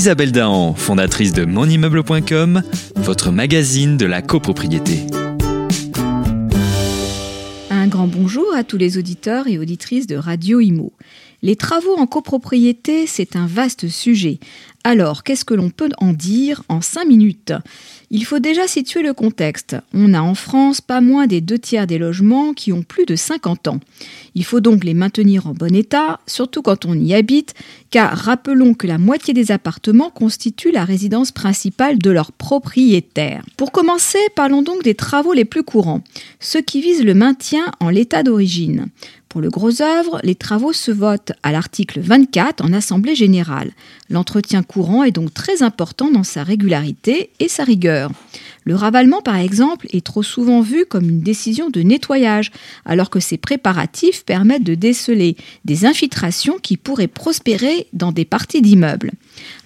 [0.00, 2.62] Isabelle Dahan, fondatrice de monimmeuble.com,
[2.96, 5.06] votre magazine de la copropriété.
[7.68, 10.94] Un grand bonjour à tous les auditeurs et auditrices de Radio Imo.
[11.42, 14.38] Les travaux en copropriété, c'est un vaste sujet.
[14.84, 17.52] Alors, qu'est-ce que l'on peut en dire en 5 minutes?
[18.10, 19.76] Il faut déjà situer le contexte.
[19.94, 23.14] On a en France pas moins des deux tiers des logements qui ont plus de
[23.14, 23.80] 50 ans.
[24.34, 27.54] Il faut donc les maintenir en bon état, surtout quand on y habite,
[27.90, 33.44] car rappelons que la moitié des appartements constituent la résidence principale de leurs propriétaires.
[33.56, 36.02] Pour commencer, parlons donc des travaux les plus courants,
[36.38, 38.88] ceux qui visent le maintien en l'état d'origine.
[39.30, 43.70] Pour le gros œuvre, les travaux se votent à l'article 24 en Assemblée générale.
[44.10, 48.10] L'entretien courant est donc très important dans sa régularité et sa rigueur.
[48.64, 52.50] Le ravalement, par exemple, est trop souvent vu comme une décision de nettoyage,
[52.84, 58.62] alors que ces préparatifs permettent de déceler des infiltrations qui pourraient prospérer dans des parties
[58.62, 59.12] d'immeubles.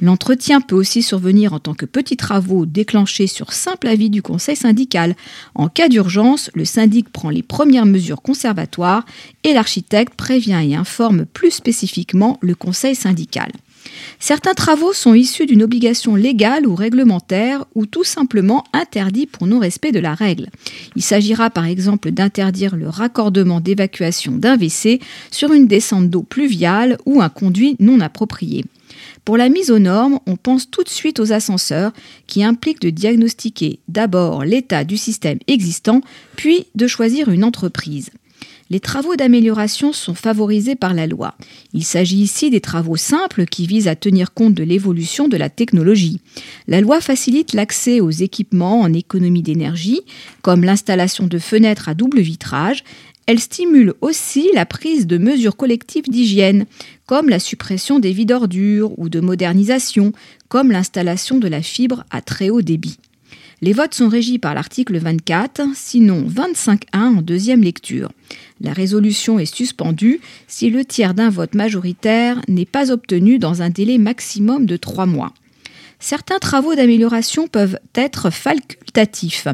[0.00, 4.56] L'entretien peut aussi survenir en tant que petits travaux déclenchés sur simple avis du conseil
[4.56, 5.16] syndical.
[5.54, 9.04] En cas d'urgence, le syndic prend les premières mesures conservatoires
[9.42, 13.50] et l'architecte prévient et informe plus spécifiquement le conseil syndical.
[14.18, 19.92] Certains travaux sont issus d'une obligation légale ou réglementaire ou tout simplement interdits pour non-respect
[19.92, 20.50] de la règle.
[20.96, 25.00] Il s'agira par exemple d'interdire le raccordement d'évacuation d'un WC
[25.30, 28.64] sur une descente d'eau pluviale ou un conduit non approprié.
[29.24, 31.92] Pour la mise aux normes, on pense tout de suite aux ascenseurs
[32.26, 36.02] qui impliquent de diagnostiquer d'abord l'état du système existant,
[36.36, 38.10] puis de choisir une entreprise.
[38.70, 41.34] Les travaux d'amélioration sont favorisés par la loi.
[41.74, 45.50] Il s'agit ici des travaux simples qui visent à tenir compte de l'évolution de la
[45.50, 46.20] technologie.
[46.66, 50.00] La loi facilite l'accès aux équipements en économie d'énergie,
[50.40, 52.84] comme l'installation de fenêtres à double vitrage.
[53.26, 56.66] Elle stimule aussi la prise de mesures collectives d'hygiène,
[57.06, 60.12] comme la suppression des vides d'ordures ou de modernisation,
[60.48, 62.98] comme l'installation de la fibre à très haut débit.
[63.64, 68.12] Les votes sont régis par l'article 24, sinon 25.1 en deuxième lecture.
[68.60, 73.70] La résolution est suspendue si le tiers d'un vote majoritaire n'est pas obtenu dans un
[73.70, 75.32] délai maximum de trois mois.
[75.98, 79.48] Certains travaux d'amélioration peuvent être facultatifs.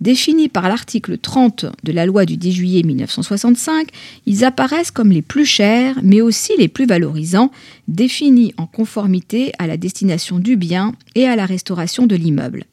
[0.00, 3.88] Définis par l'article 30 de la loi du 10 juillet 1965,
[4.24, 7.50] ils apparaissent comme les plus chers, mais aussi les plus valorisants,
[7.88, 12.64] définis en conformité à la destination du bien et à la restauration de l'immeuble.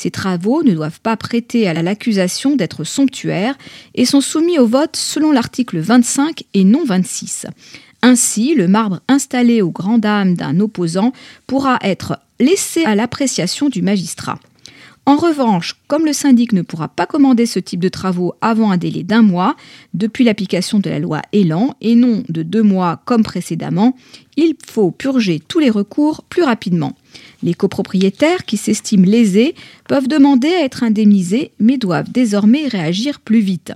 [0.00, 3.58] Ces travaux ne doivent pas prêter à l'accusation d'être somptuaires
[3.94, 7.44] et sont soumis au vote selon l'article 25 et non 26.
[8.00, 11.12] Ainsi, le marbre installé aux grandes dames d'un opposant
[11.46, 14.38] pourra être laissé à l'appréciation du magistrat.
[15.04, 18.78] En revanche, comme le syndic ne pourra pas commander ce type de travaux avant un
[18.78, 19.54] délai d'un mois,
[19.92, 23.94] depuis l'application de la loi Elan, et non de deux mois comme précédemment,
[24.38, 26.94] il faut purger tous les recours plus rapidement.
[27.42, 29.54] Les copropriétaires qui s'estiment lésés
[29.88, 33.72] peuvent demander à être indemnisés, mais doivent désormais réagir plus vite.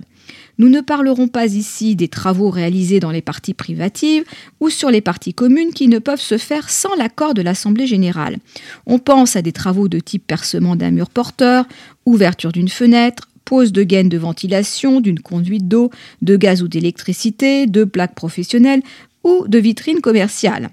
[0.57, 4.23] Nous ne parlerons pas ici des travaux réalisés dans les parties privatives
[4.61, 8.37] ou sur les parties communes qui ne peuvent se faire sans l'accord de l'Assemblée générale.
[8.85, 11.65] On pense à des travaux de type percement d'un mur porteur,
[12.05, 15.91] ouverture d'une fenêtre, pose de gaines de ventilation, d'une conduite d'eau,
[16.21, 18.81] de gaz ou d'électricité, de plaques professionnelles
[19.23, 20.69] ou de vitrines commerciales.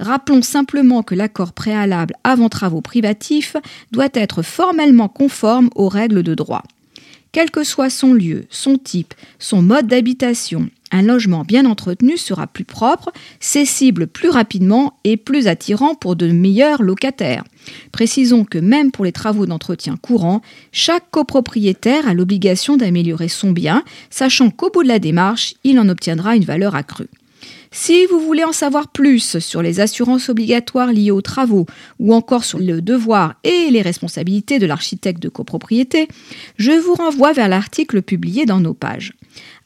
[0.00, 3.56] Rappelons simplement que l'accord préalable avant travaux privatifs
[3.92, 6.62] doit être formellement conforme aux règles de droit.
[7.32, 12.46] Quel que soit son lieu, son type, son mode d'habitation, un logement bien entretenu sera
[12.46, 17.42] plus propre, cessible plus rapidement et plus attirant pour de meilleurs locataires.
[17.90, 20.40] Précisons que même pour les travaux d'entretien courant,
[20.70, 25.88] chaque copropriétaire a l'obligation d'améliorer son bien, sachant qu'au bout de la démarche, il en
[25.88, 27.08] obtiendra une valeur accrue.
[27.70, 31.66] Si vous voulez en savoir plus sur les assurances obligatoires liées aux travaux
[31.98, 36.06] ou encore sur le devoir et les responsabilités de l'architecte de copropriété,
[36.56, 39.12] je vous renvoie vers l'article publié dans nos pages.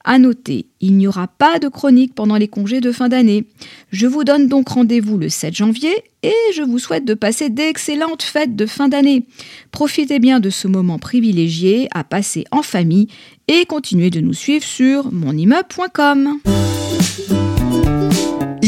[0.05, 3.45] À noter, il n'y aura pas de chronique pendant les congés de fin d'année.
[3.93, 8.23] Je vous donne donc rendez-vous le 7 janvier et je vous souhaite de passer d'excellentes
[8.23, 9.27] fêtes de fin d'année.
[9.71, 13.09] Profitez bien de ce moment privilégié à passer en famille
[13.49, 16.41] et continuez de nous suivre sur monimmeuble.com.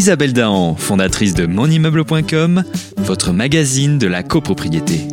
[0.00, 2.64] Isabelle Dahan, fondatrice de monimmeuble.com,
[2.97, 5.06] votre magazine de la copropriété.